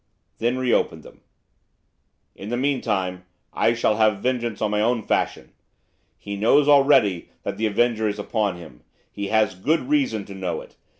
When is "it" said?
10.61-10.75